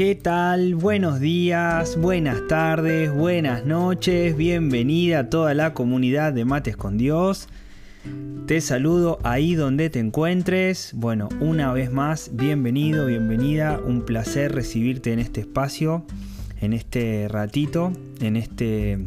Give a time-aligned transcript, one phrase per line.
[0.00, 0.76] ¿Qué tal?
[0.76, 7.48] Buenos días, buenas tardes, buenas noches, bienvenida a toda la comunidad de Mates con Dios.
[8.46, 10.92] Te saludo ahí donde te encuentres.
[10.94, 13.78] Bueno, una vez más, bienvenido, bienvenida.
[13.78, 16.06] Un placer recibirte en este espacio,
[16.62, 17.92] en este ratito,
[18.22, 19.06] en este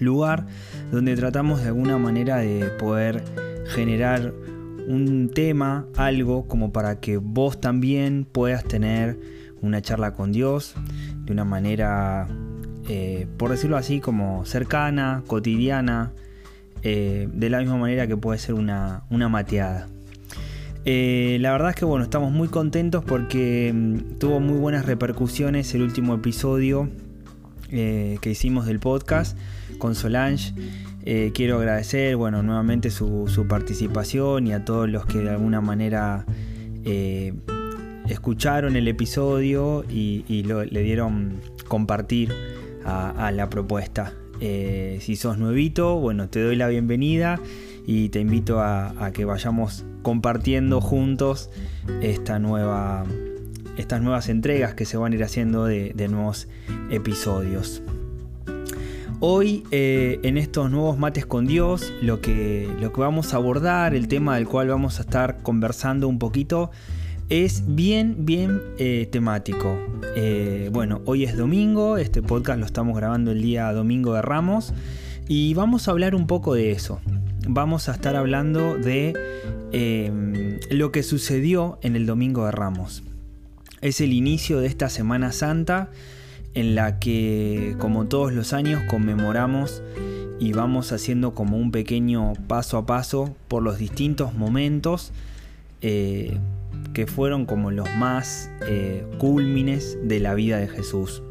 [0.00, 0.48] lugar
[0.90, 3.22] donde tratamos de alguna manera de poder
[3.76, 4.32] generar
[4.88, 9.20] un tema, algo como para que vos también puedas tener
[9.66, 10.74] una charla con Dios
[11.24, 12.28] de una manera,
[12.88, 16.12] eh, por decirlo así, como cercana, cotidiana,
[16.82, 19.88] eh, de la misma manera que puede ser una, mateada.
[20.84, 25.74] Eh, la verdad es que bueno, estamos muy contentos porque mm, tuvo muy buenas repercusiones
[25.74, 26.88] el último episodio
[27.68, 29.36] que hicimos del podcast
[29.78, 30.54] con Solange.
[31.34, 36.24] quiero agradecer bueno, nuevamente su, su, participación y a todos los que de alguna manera
[38.08, 42.32] escucharon el episodio y, le dieron compartir
[42.84, 44.12] a, la propuesta.
[44.40, 47.40] Eh, si sos nuevito, bueno, te doy la bienvenida
[47.86, 51.50] y te invito a, que vayamos compartiendo juntos
[52.00, 53.04] esta nueva,
[53.76, 56.48] estas nuevas entregas que se van a ir haciendo de, nuevos
[56.90, 57.82] episodios.
[59.18, 63.94] Hoy eh, en estos nuevos mates con Dios lo que, lo que vamos a abordar,
[63.94, 66.70] el tema del cual vamos a estar conversando un poquito,
[67.28, 69.76] es bien, bien eh, temático.
[70.14, 74.72] Eh, bueno, hoy es domingo, este podcast lo estamos grabando el día domingo de Ramos
[75.28, 77.00] y vamos a hablar un poco de eso.
[77.48, 79.14] Vamos a estar hablando de
[79.72, 83.02] em, lo que sucedió en el domingo de Ramos.
[83.80, 85.90] Es el inicio de esta Semana Santa
[86.54, 89.82] en la que, como todos los años, conmemoramos
[90.38, 95.12] y vamos haciendo como un pequeño paso a paso por los distintos momentos
[95.82, 96.38] eh,
[96.92, 101.22] que fueron como los más eh, cúlmines de la vida de Jesús.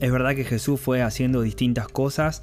[0.00, 2.42] Es verdad que Jesús fue haciendo distintas cosas,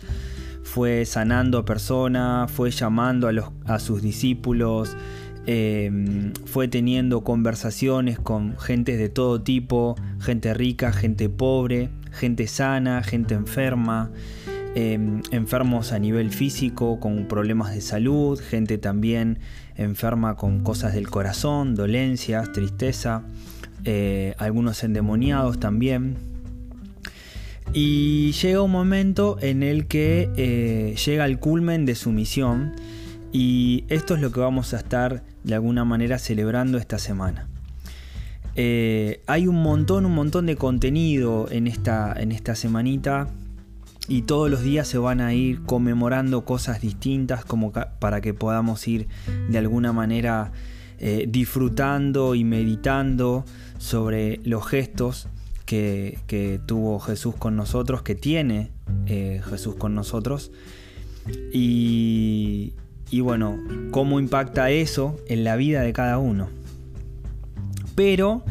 [0.63, 3.29] fue sanando a personas, fue llamando
[3.65, 4.97] a, sus discípulos,
[5.45, 13.03] em, fue teniendo conversaciones con gente de todo tipo, gente rica, gente pobre, gente sana,
[13.03, 14.11] gente enferma.
[14.77, 19.39] Em, enfermos a nivel físico, con problemas de salud, gente también
[19.77, 23.23] enferma con cosas del corazón, dolencias, tristeza,
[23.85, 26.17] eh, algunos endemoniados también.
[27.73, 32.73] Y llega un momento en el que eh, llega el culmen de su misión
[33.31, 37.47] y esto es lo que vamos a estar de alguna manera celebrando esta semana.
[38.57, 43.29] Eh, hay un montón, un montón de contenido en esta, en esta semanita
[44.07, 48.87] y todos los días se van a ir conmemorando cosas distintas como para que podamos
[48.87, 49.07] ir
[49.49, 50.51] de alguna manera
[50.99, 53.45] eh, disfrutando y meditando
[53.77, 55.27] sobre los gestos
[55.65, 56.19] que,
[56.67, 58.71] tuvo Jesús con nosotros, que tiene
[59.07, 60.51] eh, Jesús con nosotros.
[61.51, 62.73] Y,
[63.09, 63.57] y bueno,
[63.91, 66.49] cómo impacta eso en la vida de cada uno.
[67.95, 68.43] Pero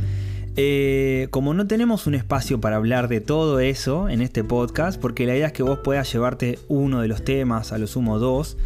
[0.57, 5.27] eh, como no tenemos un espacio para hablar de todo eso en este podcast, porque
[5.27, 8.57] la idea es que vos puedas llevarte uno de los temas, a lo sumo dos,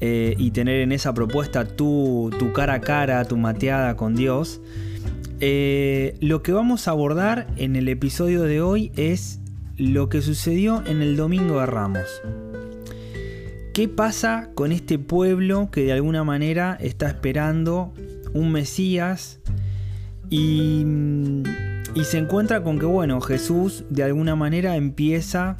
[0.00, 4.60] eh, y tener en esa propuesta tu, cara a cara, tu mateada con Dios,
[5.40, 9.40] eh, lo que vamos a abordar en el episodio de hoy es
[9.76, 12.22] lo que sucedió en el Domingo de Ramos.
[13.74, 17.92] ¿Qué pasa con este pueblo que de alguna manera está esperando
[18.32, 19.40] un Mesías?
[20.30, 20.84] Y,
[22.04, 25.56] se encuentra con que, bueno, Jesús de alguna manera empieza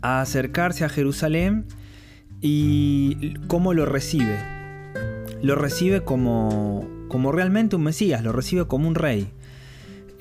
[0.00, 1.66] a acercarse a Jerusalén
[2.40, 4.38] y cómo lo recibe.
[5.42, 9.28] lo recibe como, como realmente un Mesías, lo recibe como un rey.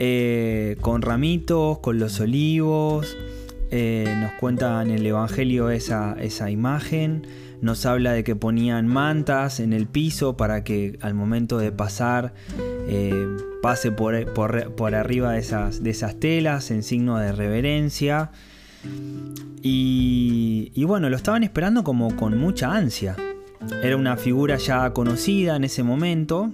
[0.02, 3.18] Eh, con ramitos, con los olivos.
[3.70, 7.28] Eh, nos cuenta en el Evangelio esa, esa imagen.
[7.62, 12.34] Nos habla de que ponían mantas en el piso para que al momento de pasar
[12.88, 13.28] eh,
[13.62, 18.32] pase por, por, arriba de esas, de esas telas en signo de reverencia.
[19.62, 23.16] Y, y, bueno, lo estaban esperando como con mucha ansia.
[23.84, 26.54] Era una figura ya conocida en ese momento.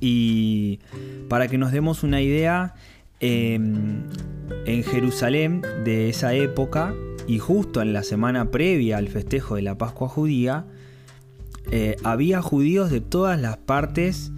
[0.00, 0.80] Y
[1.28, 2.74] para que nos demos una idea,
[3.20, 4.04] em,
[4.64, 6.94] en Jerusalén de esa época
[7.28, 10.64] y justo en la semana previa al festejo de la Pascua judía,
[11.70, 14.32] eh, había judíos de todas las partes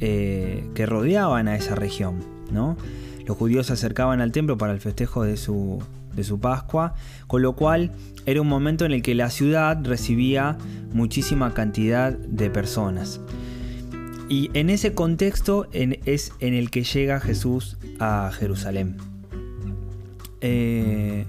[0.00, 2.24] eh, que rodeaban a esa región.
[2.50, 2.78] ¿no?
[3.26, 5.82] Los judíos se acercaban al templo para el festejo de su,
[6.14, 6.94] de su Pascua,
[7.26, 7.92] con lo cual
[8.24, 10.56] era un momento en el que la ciudad recibía
[10.94, 13.20] muchísima cantidad de personas.
[14.30, 18.96] Y en ese contexto es en el que llega Jesús a Jerusalén.
[20.40, 21.26] Eh,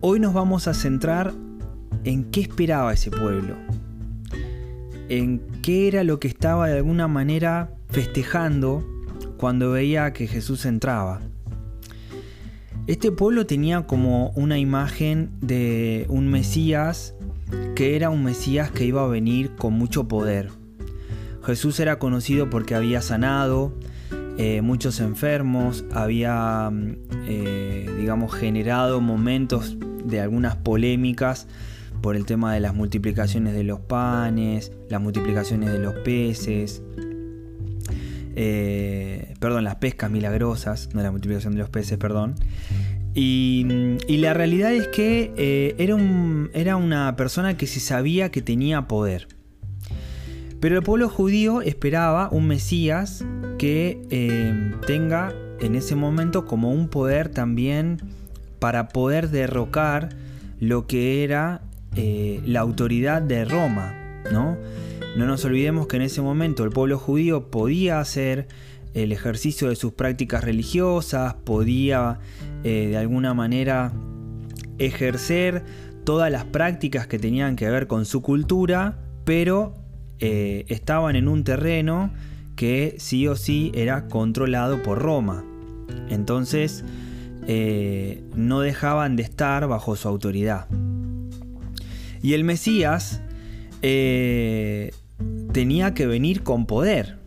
[0.00, 1.32] hoy nos vamos a centrar
[2.04, 3.54] en qué esperaba ese pueblo,
[5.08, 8.84] en qué era lo que estaba de alguna manera festejando
[9.36, 11.20] cuando veía que Jesús entraba.
[12.86, 17.14] Este pueblo tenía como una imagen de un Mesías
[17.74, 20.50] que era un Mesías que iba a venir con mucho poder
[21.44, 23.72] Jesús era conocido porque había sanado
[24.38, 31.46] eh, muchos enfermos, había, mm, eh, digamos, generado momentos de algunas polémicas
[32.02, 36.82] por el tema de las multiplicaciones de los panes, las multiplicaciones de los peces,
[38.36, 42.36] eh, perdón, las pescas milagrosas, no la multiplicación de los peces, perdón.
[43.12, 43.66] Y,
[44.08, 49.26] la realidad es que era, un, era una persona que se sabía que tenía poder.
[50.60, 53.24] Pero el pueblo judío esperaba un Mesías
[53.58, 57.98] que eh, tenga en ese momento como un poder también
[58.60, 60.10] para poder derrocar
[60.60, 61.62] lo que era
[61.96, 63.94] eh, la autoridad de Roma,
[64.30, 64.56] ¿no?
[65.16, 68.46] No nos olvidemos que en ese momento el pueblo judío podía hacer
[68.94, 72.20] el ejercicio de sus prácticas religiosas, podía
[72.62, 73.92] eh, de alguna manera
[74.78, 75.64] ejercer
[76.04, 79.74] todas las prácticas que tenían que ver con su cultura, pero
[80.18, 82.12] eh, estaban en un terreno
[82.54, 85.44] que sí o sí era controlado por Roma.
[86.08, 86.84] Entonces
[87.46, 90.66] eh, no dejaban de estar bajo su autoridad.
[92.22, 93.22] Y el Mesías
[93.82, 94.92] eh,
[95.52, 97.18] tenía que venir con poder.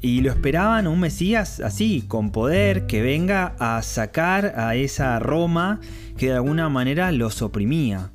[0.00, 5.80] Y lo esperaban un Mesías así, con poder, que venga a sacar a esa Roma
[6.16, 8.10] que de alguna manera los oprimía.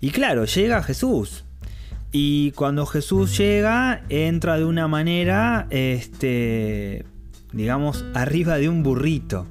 [0.00, 1.44] Y claro, llega Jesús.
[2.12, 7.04] Y cuando Jesús llega, entra de una manera, este,
[7.52, 9.46] digamos, arriba de un burrito.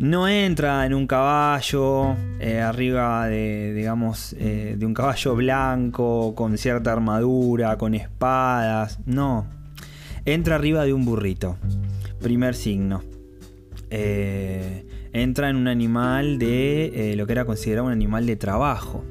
[0.00, 6.56] No entra en un caballo, eh, arriba de, digamos, eh, de un caballo blanco, con
[6.56, 8.98] cierta armadura, con espadas.
[9.04, 9.46] No.
[10.24, 11.58] Entra arriba de un burrito.
[12.22, 13.02] Primer signo.
[13.90, 19.04] Eh, entra en un animal de lo que era considerado un animal de trabajo.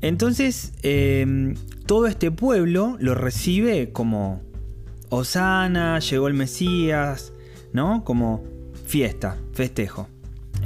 [0.00, 4.40] Entonces, em, todo este pueblo lo recibe como
[5.08, 7.32] Osana, llegó el Mesías,
[7.72, 8.04] ¿no?
[8.04, 8.54] Como
[8.84, 10.08] fiesta, festejo.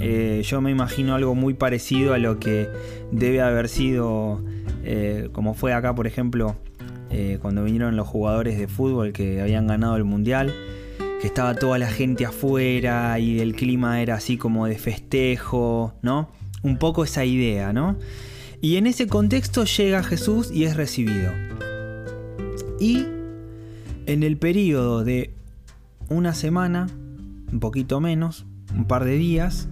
[0.00, 2.68] Eh, yo me imagino algo muy parecido a lo que
[3.10, 4.42] debe haber sido,
[4.84, 6.56] eh, como fue acá, por ejemplo,
[7.10, 10.52] eh, cuando vinieron los jugadores de fútbol que habían ganado el mundial,
[11.20, 16.30] que estaba toda la gente afuera y el clima era así como de festejo, ¿no?
[16.62, 17.96] Un poco esa idea, ¿no?
[18.60, 21.32] Y en ese contexto llega Jesús y es recibido.
[22.78, 23.06] Y
[24.06, 25.32] en el periodo de
[26.08, 26.88] una semana,
[27.52, 29.68] un poquito menos, un par de días,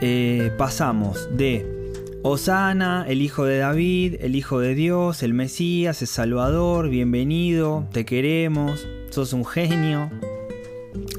[0.00, 6.08] eh, pasamos de Osana, el Hijo de David, el Hijo de Dios, el Mesías, el
[6.08, 10.10] Salvador, bienvenido, te queremos, sos un genio,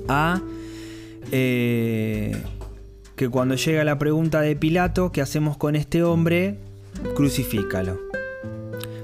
[0.08, 0.42] a
[1.32, 2.42] eh,
[3.16, 6.60] que cuando llega la pregunta de Pilato, ¿qué hacemos con este hombre?
[7.16, 8.00] Crucifícalo.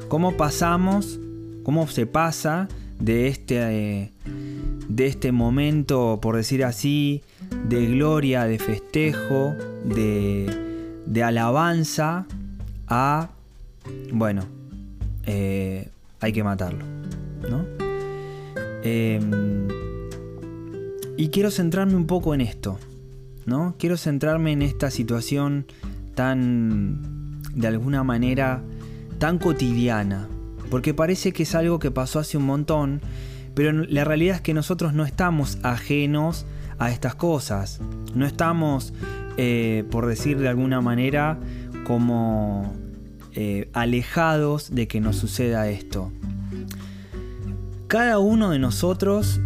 [0.07, 1.19] ¿Cómo pasamos,
[1.63, 2.67] cómo se pasa
[2.99, 4.11] de este, eh,
[4.87, 7.21] de este momento, por decir así,
[7.67, 12.25] de gloria, de festejo, de, de alabanza,
[12.87, 13.29] a,
[14.11, 14.45] bueno,
[15.25, 16.85] eh, hay que matarlo,
[17.49, 17.65] ¿no?
[18.83, 19.67] Em,
[21.17, 22.79] y quiero centrarme un poco en esto.
[23.45, 23.75] ¿no?
[23.77, 25.65] Quiero centrarme en esta situación
[26.15, 28.61] tan, de alguna manera,
[29.19, 30.27] tan cotidiana,
[30.69, 33.01] porque parece que es algo que pasó hace un montón,
[33.53, 36.45] pero la realidad es que nosotros no estamos ajenos
[36.79, 37.79] a estas cosas,
[38.15, 38.93] no estamos,
[39.37, 41.37] eh, por decir de alguna manera,
[41.85, 42.73] como
[43.33, 46.11] eh, alejados de que nos suceda esto.
[47.87, 49.41] Cada uno de nosotros,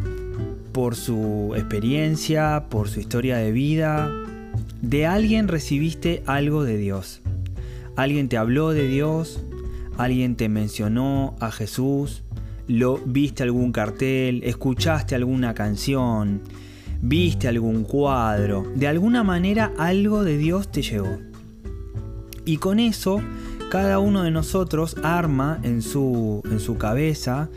[0.71, 4.11] por su experiencia, por su historia de vida,
[4.81, 7.21] de alguien recibiste algo de Dios.
[7.95, 9.41] Alguien te habló de Dios,
[9.97, 12.23] alguien te mencionó a Jesús,
[12.67, 16.41] lo viste algún cartel, escuchaste alguna canción,
[17.01, 21.17] viste algún cuadro, de alguna manera algo de Dios te llegó.
[22.45, 23.21] Y con eso
[23.69, 27.49] cada uno de nosotros arma en su, en su cabeza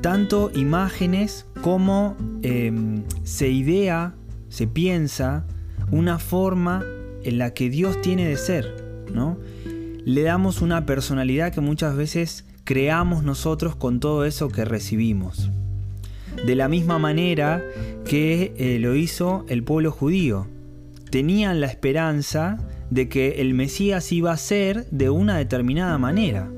[0.00, 4.14] tanto imágenes como em, se idea,
[4.48, 5.44] se piensa
[5.90, 6.84] una forma
[7.24, 9.38] en la que Dios tiene de ser, ¿no?
[10.04, 15.50] Le damos una personalidad que muchas veces creamos nosotros con todo eso que recibimos.
[16.44, 17.64] De la misma manera
[18.04, 20.46] que eh, lo hizo el pueblo judío.
[21.10, 22.58] Tenían la esperanza
[22.90, 26.50] de que el Mesías iba a ser de una determinada manera.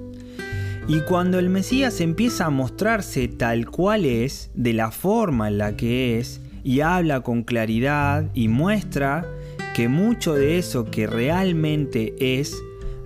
[0.89, 5.77] Y cuando el Mesías empieza a mostrarse tal cual es, de la forma en la
[5.77, 9.29] que es, y habla con claridad y muestra
[9.77, 12.61] que mucho de eso que realmente es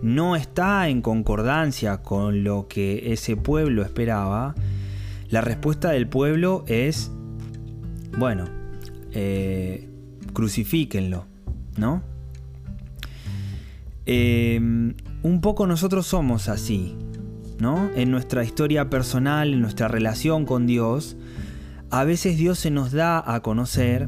[0.05, 4.55] no está en concordancia con lo que ese pueblo esperaba,
[5.31, 7.11] la respuesta del pueblo es,
[8.19, 8.45] bueno,
[9.13, 9.89] eh,
[10.35, 11.25] crucifíquenlo,
[11.79, 12.03] ¿no?
[14.05, 16.95] Em, un poco nosotros somos así,
[17.59, 17.91] ¿no?
[17.97, 21.17] En nuestra historia personal, en nuestra relación con Dios,
[21.91, 24.07] a veces Dios se nos da a conocer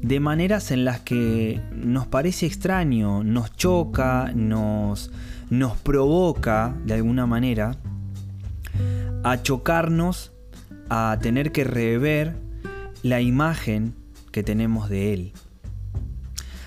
[0.00, 5.10] de maneras en las que nos parece extraño, nos choca, nos,
[5.50, 7.76] nos provoca de alguna manera
[9.22, 10.32] a chocarnos,
[10.90, 12.36] a tener que rever
[13.02, 13.94] la imagen
[14.32, 15.32] que tenemos de Él.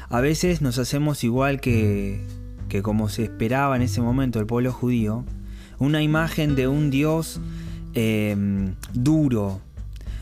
[0.10, 2.24] A veces nos hacemos igual que,
[2.70, 5.26] que como se esperaba en ese momento el pueblo judío,
[5.80, 7.40] una imagen de un Dios
[7.94, 9.62] em, duro,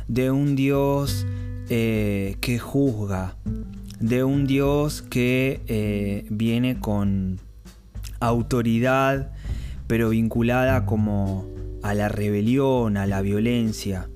[0.07, 1.25] de un Dios
[1.69, 3.35] eh, que juzga,
[3.99, 7.39] de un Dios que eh, viene con
[8.19, 9.31] autoridad,
[9.87, 11.47] pero vinculada como
[11.83, 14.09] a la rebelión, a la violencia.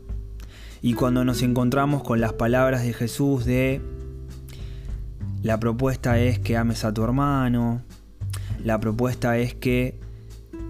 [0.82, 3.82] Y cuando nos encontramos con las palabras de Jesús de
[5.44, 7.82] la propuesta es que ames a tu hermano,
[8.64, 10.00] la propuesta es que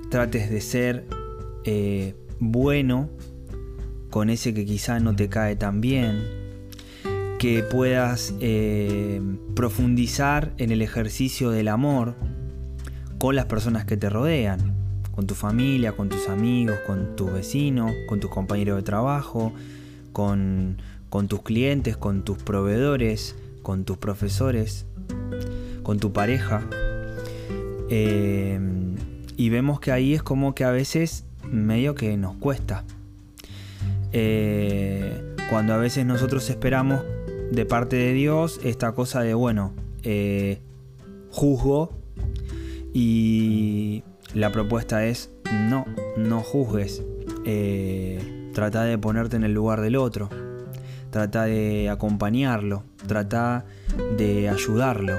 [0.09, 1.05] trates de ser
[1.63, 3.09] eh, bueno
[4.09, 6.23] con ese que quizá no te cae tan bien,
[7.37, 9.21] que puedas eh,
[9.55, 12.15] profundizar en el ejercicio del amor
[13.19, 14.73] con las personas que te rodean,
[15.13, 19.51] con tu familia, con tus amigos, con tus vecinos, con tus compañeros de trabajo,
[20.13, 20.77] con,
[21.09, 24.85] con tus clientes, con tus proveedores, con tus profesores,
[25.83, 26.63] con tu pareja.
[27.89, 28.95] Em,
[29.35, 32.85] y vemos que ahí es como que a veces medio que nos cuesta.
[34.13, 37.01] Eh, cuando a veces nosotros esperamos
[37.51, 39.73] de parte de Dios esta cosa de, bueno,
[40.03, 40.61] eh,
[41.31, 41.98] juzgo
[42.93, 44.03] y
[44.33, 45.85] la propuesta es, no,
[46.17, 47.03] no juzgues.
[47.45, 50.29] Eh, trata de ponerte en el lugar del otro.
[51.09, 52.83] Trata de acompañarlo.
[53.07, 53.65] Trata
[54.17, 55.17] de ayudarlo.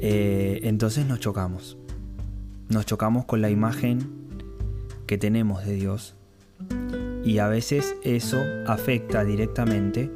[0.00, 1.76] Eh, entonces nos chocamos.
[2.68, 4.20] Nos chocamos con la imagen
[5.06, 6.14] que tenemos de Dios.
[7.24, 10.10] Y a veces eso afecta directamente,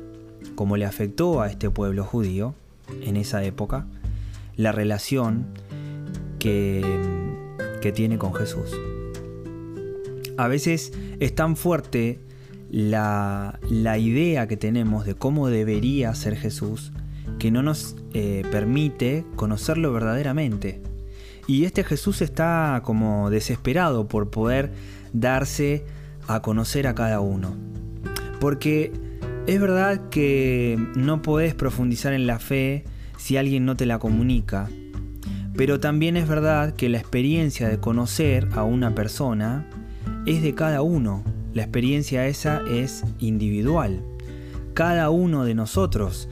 [0.55, 2.55] como le afectó a este pueblo judío
[3.03, 3.87] en esa época,
[4.57, 5.47] la relación
[6.45, 8.71] que, tiene con Jesús.
[10.37, 12.19] A veces es tan fuerte
[12.71, 16.93] la, la idea que tenemos de cómo debería ser Jesús
[17.39, 20.83] que no nos eh, permite conocerlo verdaderamente.
[21.47, 24.73] Y este Jesús está como desesperado por poder
[25.13, 25.85] darse
[26.27, 27.55] a conocer a cada uno.
[28.41, 28.93] Porque
[29.47, 32.85] es verdad que no podés profundizar en la fe
[33.19, 34.69] si alguien no te la comunica.
[35.57, 39.67] Pero también es verdad que la experiencia de conocer a una persona
[40.27, 41.23] es de cada uno.
[41.53, 44.03] La experiencia esa es individual.
[44.75, 46.29] Cada uno de nosotros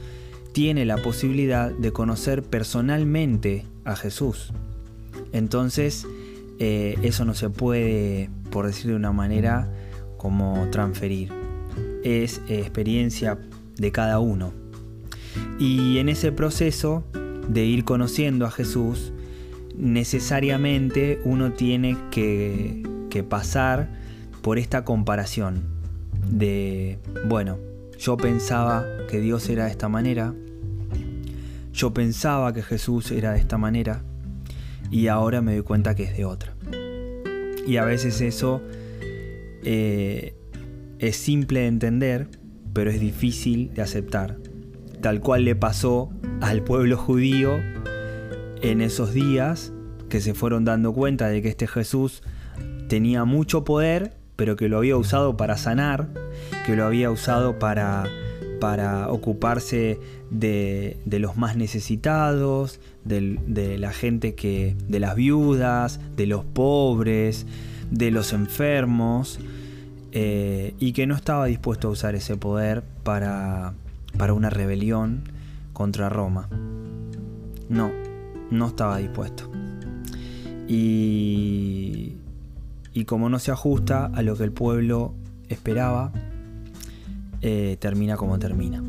[0.51, 4.51] tiene la posibilidad de conocer personalmente a Jesús.
[5.31, 6.05] Entonces,
[6.59, 9.71] eh, eso no se puede, por decir de una manera,
[10.17, 11.31] como transferir.
[12.03, 13.39] Es experiencia
[13.77, 14.51] de cada uno.
[15.59, 17.05] Y en ese proceso
[17.47, 19.13] de ir conociendo a Jesús,
[19.75, 22.83] necesariamente uno tiene que,
[23.29, 23.89] pasar
[24.41, 25.61] por esta comparación
[26.27, 26.97] de,
[27.27, 27.59] bueno,
[27.99, 30.33] yo pensaba que Dios era de esta manera,
[31.71, 34.03] yo pensaba que Jesús era de esta manera
[34.89, 36.55] y ahora me doy cuenta que es de otra.
[37.67, 38.61] Y a veces eso
[39.63, 40.35] eh,
[40.99, 42.27] es simple de entender,
[42.73, 44.37] pero es difícil de aceptar.
[45.03, 47.59] Tal cual le pasó al pueblo judío
[48.61, 49.73] en esos días
[50.07, 52.23] que se fueron dando cuenta de que este Jesús
[52.87, 56.07] tenía mucho poder, pero que lo había usado para sanar,
[56.65, 58.05] que lo había usado para,
[58.61, 66.45] para ocuparse de, los más necesitados, de, la gente que, de las viudas, de los
[66.45, 67.45] pobres,
[67.91, 69.37] de los enfermos,
[70.13, 73.73] eh, y que no estaba dispuesto a usar ese poder para,
[74.17, 75.23] para una rebelión
[75.73, 76.49] contra Roma.
[77.69, 77.91] No,
[78.51, 79.49] no estaba dispuesto.
[80.67, 82.15] Y,
[82.93, 85.13] y como no se ajusta a lo que el pueblo
[85.49, 86.11] esperaba,
[87.41, 88.81] eh, termina como termina.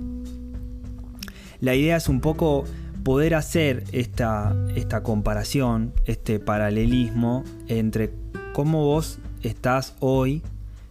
[1.61, 2.65] La idea es un poco
[3.03, 8.13] poder hacer esta, esta comparación, este paralelismo entre
[8.53, 10.43] cómo vos estás hoy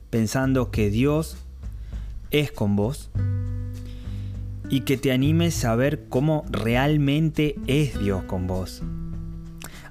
[0.09, 1.37] pensando que Dios
[2.31, 3.09] es con vos
[4.69, 8.81] y que te animes a ver cómo realmente es Dios con vos.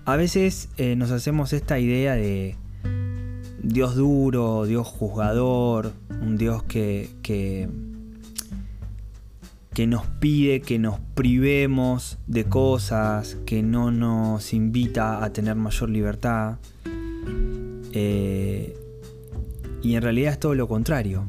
[0.04, 2.56] A veces eh, nos hacemos esta idea de
[3.62, 7.68] Dios duro, Dios juzgador, un Dios que, que,
[9.86, 16.56] nos pide que nos privemos de cosas, que no nos invita a tener mayor libertad.
[17.92, 18.76] Eh,
[19.82, 21.24] y en realidad es todo lo contrario.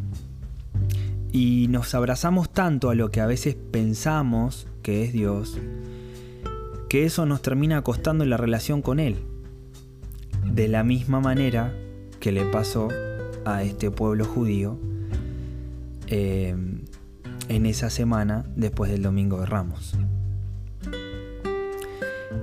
[1.33, 5.57] Y nos abrazamos tanto a lo que a veces pensamos que es Dios,
[6.89, 9.17] que eso nos termina costando la relación con Él.
[10.45, 11.73] De la misma manera
[12.19, 12.89] que le pasó
[13.45, 14.79] a este pueblo judío
[16.05, 16.55] eh,
[17.49, 19.97] en esa semana después del Domingo de Ramos.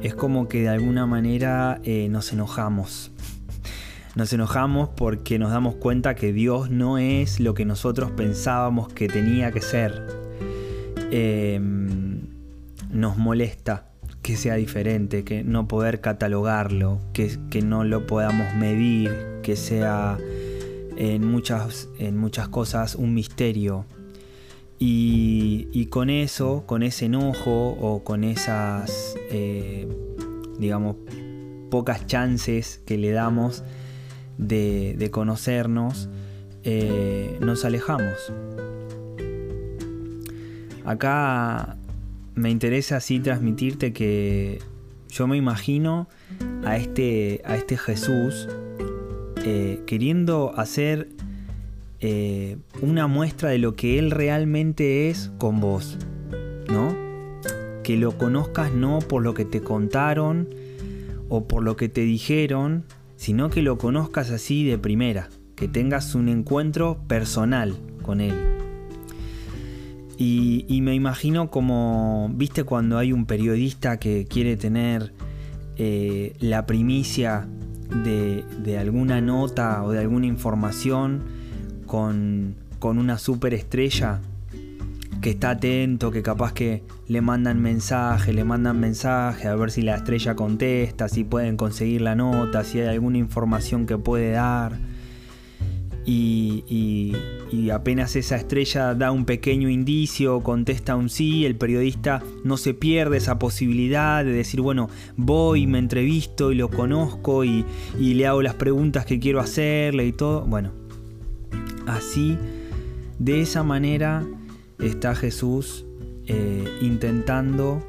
[0.03, 3.13] Es como que de alguna manera eh, nos enojamos
[4.15, 9.09] nos enojamos porque nos damos cuenta que Dios no es lo que nosotros pensábamos que
[9.09, 10.07] tenía que ser.
[11.11, 12.21] Em,
[12.91, 13.87] nos molesta
[14.23, 20.19] que sea diferente, que no poder catalogarlo, que, que no lo podamos medir, que sea
[20.97, 23.87] en muchas, en muchas cosas un misterio.
[24.83, 29.87] Y, con eso, con ese enojo o con esas, eh,
[30.59, 30.97] digamos,
[31.71, 33.63] pocas chances que le damos
[34.41, 36.09] de, conocernos,
[36.65, 38.33] eh, nos alejamos.
[40.85, 41.77] Acá
[42.35, 44.61] me interesa así transmitirte que
[45.09, 46.09] yo me imagino
[46.65, 48.49] a este, a este Jesús
[49.45, 51.09] eh, queriendo hacer
[52.01, 55.99] eh, una muestra de lo que Él realmente es con vos,
[56.69, 56.95] ¿no?
[57.83, 60.49] Que lo conozcas no por lo que te contaron
[61.29, 62.85] o por lo que te dijeron,
[63.21, 68.33] sino que lo conozcas así de primera, que tengas un encuentro personal con Él.
[70.17, 75.13] Y, me imagino como, viste, cuando hay un periodista que quiere tener
[75.77, 77.47] eh, la primicia
[78.05, 81.23] de, alguna nota o de alguna información
[81.85, 84.23] con, con una superestrella
[85.21, 89.83] que está atento, que capaz que le mandan mensaje, le mandan mensaje a ver si
[89.83, 94.79] la estrella contesta, si pueden conseguir la nota, si hay alguna información que puede dar.
[96.07, 97.15] Y,
[97.73, 103.19] apenas esa estrella da un pequeño indicio, contesta un sí, el periodista no se pierde
[103.19, 107.65] esa posibilidad de decir, bueno, voy, me entrevisto y lo conozco y,
[107.99, 110.45] y le hago las preguntas que quiero hacerle y todo.
[110.47, 110.73] Bueno,
[111.87, 112.37] así,
[113.21, 114.27] de esa manera
[114.83, 115.85] está Jesús
[116.27, 117.83] eh, intentando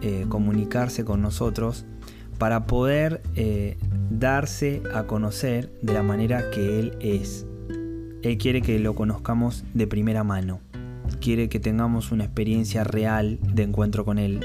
[0.00, 1.84] eh, comunicarse con nosotros
[2.38, 3.76] para poder eh,
[4.10, 7.46] darse a conocer de la manera que Él es.
[8.22, 10.60] Él quiere que lo conozcamos de primera mano,
[11.20, 14.40] quiere que tengamos una experiencia real de encuentro con Él.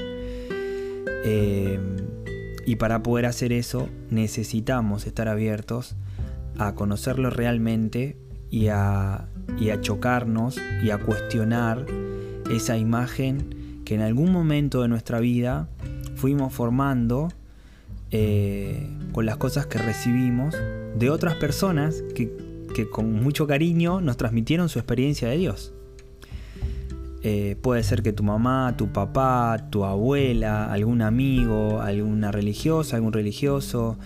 [2.66, 5.96] y para poder hacer eso necesitamos estar abiertos
[6.58, 8.16] a conocerlo realmente
[8.50, 9.28] y a,
[9.80, 11.86] chocarnos y a cuestionar
[12.50, 15.68] esa imagen que en algún momento de nuestra vida
[16.16, 17.28] fuimos formando
[18.10, 20.54] eh, con las cosas que recibimos
[20.96, 22.48] de otras personas que,
[22.92, 25.72] con mucho cariño nos transmitieron su experiencia de Dios.
[27.24, 33.12] Eh, puede ser que tu mamá, tu papá, tu abuela, algún amigo, alguna religiosa, algún
[33.12, 33.98] religioso,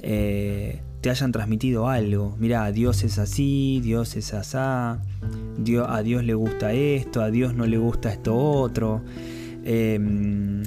[0.00, 2.34] eh, te hayan transmitido algo.
[2.38, 5.02] Mira, Dios es así, Dios es asá,
[5.58, 9.02] Dios, a Dios le gusta esto, a Dios no le gusta esto otro.
[9.66, 10.62] Em,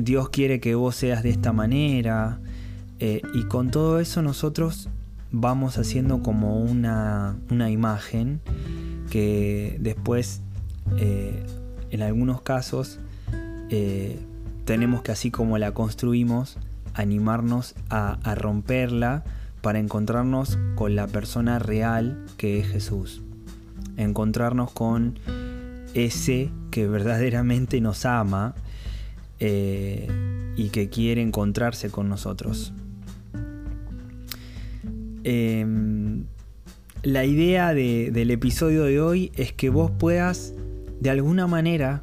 [0.00, 2.40] Dios quiere que vos seas de esta manera.
[2.98, 4.88] Eh, y con todo eso nosotros
[5.30, 8.40] vamos haciendo como una, una imagen
[9.08, 10.42] que después
[10.96, 11.46] eh,
[11.92, 12.98] en algunos casos
[13.70, 14.18] eh,
[14.64, 16.58] tenemos que así como la construimos,
[16.94, 19.22] animarnos a, romperla
[19.60, 23.22] para encontrarnos con la persona real que es Jesús.
[23.96, 25.18] Encontrarnos con
[25.94, 28.54] ese que verdaderamente nos ama
[29.40, 30.08] eh,
[30.56, 32.72] y que quiere encontrarse con nosotros.
[35.24, 36.24] Em,
[37.02, 40.54] la idea del episodio de hoy es que vos puedas
[41.00, 42.02] de alguna manera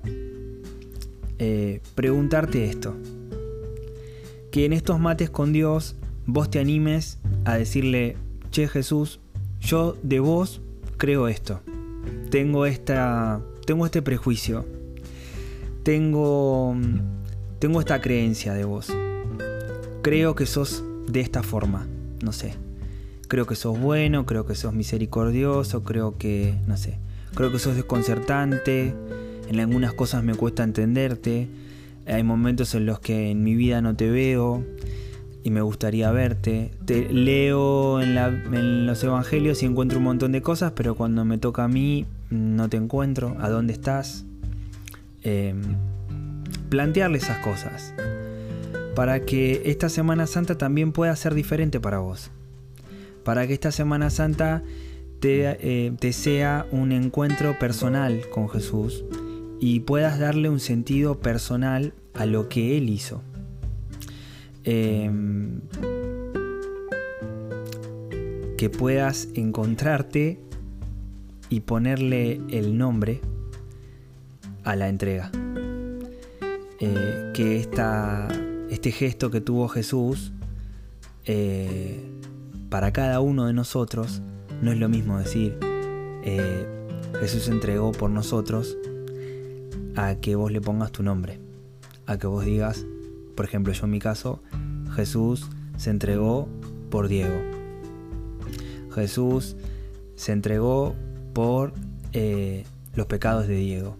[1.40, 2.96] eh, preguntarte esto.
[4.52, 8.18] Que en estos mates con Dios vos te animes a decirle,
[8.52, 9.20] che Jesús,
[9.60, 10.62] yo de vos
[10.98, 11.62] creo esto.
[12.30, 13.42] Tengo esta.
[13.66, 14.66] Tengo este prejuicio.
[15.84, 16.76] Tengo.
[17.60, 18.92] Tengo esta creencia de vos.
[20.02, 21.88] Creo que sos de esta forma.
[22.22, 22.56] No sé.
[23.28, 26.56] Creo que sos bueno, creo que sos misericordioso, creo que.
[26.68, 27.00] no sé.
[27.36, 28.94] Creo que sos desconcertante,
[29.48, 31.48] en algunas cosas me cuesta entenderte,
[32.06, 34.64] hay momentos en los que en mi vida no te veo
[35.44, 36.72] y me gustaría verte.
[36.86, 41.66] Te leo en, los evangelios y encuentro un montón de cosas, pero cuando me toca
[41.66, 43.36] a mí no te encuentro.
[43.40, 44.26] ¿A dónde estás?
[45.22, 45.62] Em,
[46.70, 47.94] plantearle esas cosas
[48.96, 52.32] para que esta Semana Santa también pueda ser diferente para vos.
[53.24, 54.64] Para que esta Semana Santa
[55.26, 59.06] eh, te, sea un encuentro personal con Jesús
[59.60, 63.24] y puedas darle un sentido personal a lo que Él hizo.
[64.64, 65.62] Em,
[68.58, 70.40] que puedas encontrarte
[71.50, 73.20] y ponerle el nombre
[74.64, 75.32] a la entrega.
[76.80, 77.68] Eh, que
[78.70, 80.32] este gesto que tuvo Jesús
[81.26, 82.00] eh,
[82.70, 84.22] para cada uno de nosotros
[84.62, 85.58] no es lo mismo decir,
[86.24, 86.66] eh,
[87.20, 88.78] Jesús entregó por nosotros,
[89.96, 91.40] a que vos le pongas tu nombre.
[92.06, 92.86] A que vos digas,
[93.36, 94.42] por ejemplo, yo en mi caso,
[94.96, 96.48] Jesús se entregó
[96.90, 97.40] por Diego.
[98.94, 99.56] Jesús
[100.16, 100.96] se entregó
[101.34, 101.74] por
[102.14, 102.64] eh,
[102.96, 103.98] los pecados de Diego.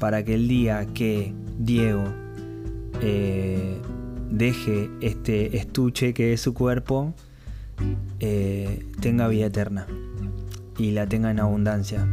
[0.00, 2.04] Para que el día que Diego
[3.00, 3.80] eh,
[4.30, 7.14] deje este estuche que es su cuerpo,
[8.20, 9.86] eh, tenga vida eterna
[10.78, 12.06] y la tenga en abundancia.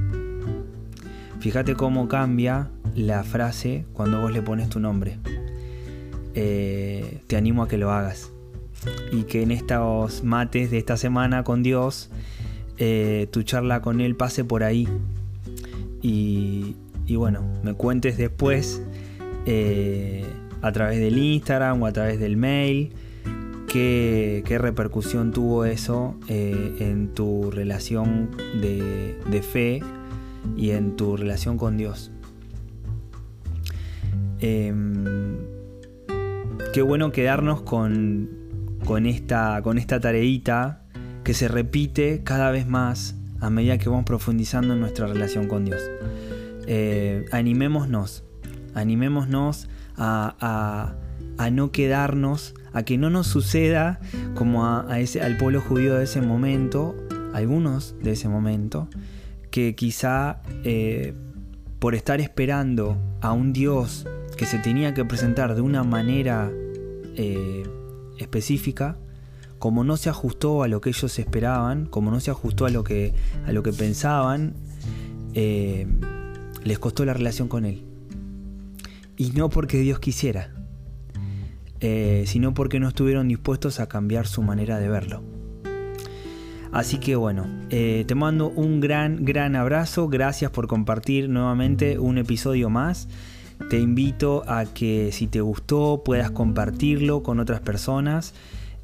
[1.40, 5.20] Fíjate cómo cambia la frase cuando vos le pones tu nombre.
[6.36, 8.32] Eh, te animo a que lo hagas.
[9.12, 12.10] Y que en estos mates de esta semana con Dios,
[12.78, 14.88] eh, tu charla con Él pase por ahí.
[16.02, 16.76] Y,
[17.16, 18.82] bueno, me cuentes después
[20.62, 22.92] a través del Instagram o a través del mail
[23.74, 28.30] qué, repercusión tuvo eso eh, en tu relación
[28.62, 29.82] de, fe
[30.56, 32.12] y en tu relación con Dios.
[34.40, 35.38] Em,
[36.74, 38.30] qué bueno quedarnos con,
[39.06, 40.84] esta, con esta tareita
[41.24, 45.66] que se repite cada vez más a medida que vamos profundizando en nuestra relación con
[45.66, 45.82] Dios.
[46.68, 48.24] Eh, animémonos,
[48.74, 50.96] animémonos a,
[51.38, 54.00] a no quedarnos a que no nos suceda
[54.34, 56.96] como a, ese, al pueblo judío de ese momento,
[57.34, 58.90] algunos de ese momento,
[59.52, 61.14] que quizá eh,
[61.84, 66.50] por estar esperando a un Dios que se tenía que presentar de una manera
[67.18, 67.64] eh,
[68.18, 68.98] específica,
[69.60, 72.86] como no se ajustó a lo que ellos esperaban, como no se ajustó a lo
[72.86, 73.14] que,
[73.46, 74.54] a lo que pensaban,
[75.34, 75.86] eh,
[76.64, 77.84] les costó la relación con Él.
[79.18, 80.54] Y no porque Dios quisiera,
[81.82, 85.33] eh, sino porque no estuvieron dispuestos a cambiar su manera de verlo.
[86.74, 92.18] Así que bueno, eh, te mando un gran, gran abrazo, gracias por compartir nuevamente un
[92.18, 93.08] episodio más.
[93.70, 98.34] Te invito a que si te gustó puedas compartirlo con otras personas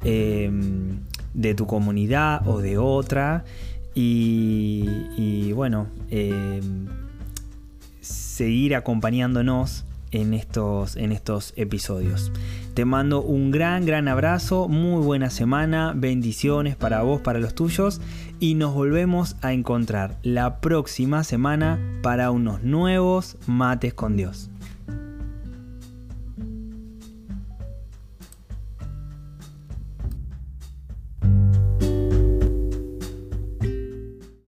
[0.04, 1.00] em,
[1.34, 3.44] de tu comunidad o de otra.
[3.92, 6.86] Y, bueno, em,
[8.00, 12.32] seguir acompañándonos en estos, en estos episodios.
[12.74, 18.00] Te mando un gran, gran abrazo, muy buena semana, bendiciones para vos, para los tuyos
[18.38, 24.49] y nos volvemos a encontrar la próxima semana para unos nuevos mates con Dios.